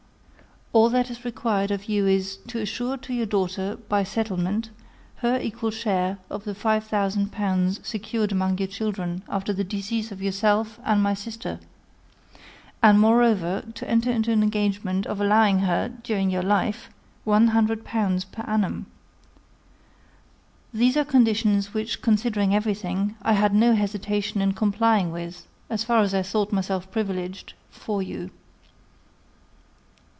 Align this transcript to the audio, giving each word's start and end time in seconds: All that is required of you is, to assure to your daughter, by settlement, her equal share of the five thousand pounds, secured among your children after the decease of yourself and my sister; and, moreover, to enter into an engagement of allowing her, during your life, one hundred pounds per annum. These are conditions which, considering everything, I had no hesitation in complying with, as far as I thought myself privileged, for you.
All 0.73 0.87
that 0.91 1.09
is 1.09 1.25
required 1.25 1.69
of 1.69 1.89
you 1.89 2.07
is, 2.07 2.37
to 2.47 2.61
assure 2.61 2.95
to 2.95 3.13
your 3.13 3.25
daughter, 3.25 3.77
by 3.89 4.05
settlement, 4.05 4.69
her 5.17 5.37
equal 5.37 5.69
share 5.69 6.17
of 6.29 6.45
the 6.45 6.55
five 6.55 6.85
thousand 6.85 7.33
pounds, 7.33 7.81
secured 7.85 8.31
among 8.31 8.57
your 8.57 8.69
children 8.69 9.21
after 9.27 9.51
the 9.51 9.65
decease 9.65 10.13
of 10.13 10.21
yourself 10.21 10.79
and 10.85 11.03
my 11.03 11.13
sister; 11.13 11.59
and, 12.81 13.01
moreover, 13.01 13.63
to 13.73 13.89
enter 13.89 14.09
into 14.11 14.31
an 14.31 14.41
engagement 14.43 15.05
of 15.07 15.19
allowing 15.19 15.59
her, 15.59 15.89
during 16.03 16.29
your 16.29 16.41
life, 16.41 16.89
one 17.25 17.49
hundred 17.49 17.83
pounds 17.83 18.23
per 18.23 18.43
annum. 18.43 18.85
These 20.73 20.95
are 20.95 21.03
conditions 21.03 21.73
which, 21.73 22.01
considering 22.01 22.55
everything, 22.55 23.15
I 23.23 23.33
had 23.33 23.53
no 23.53 23.75
hesitation 23.75 24.41
in 24.41 24.53
complying 24.53 25.11
with, 25.11 25.45
as 25.69 25.83
far 25.83 26.01
as 26.01 26.13
I 26.13 26.23
thought 26.23 26.53
myself 26.53 26.89
privileged, 26.91 27.55
for 27.69 28.01
you. 28.01 28.31